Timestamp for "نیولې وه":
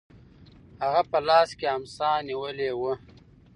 2.29-2.93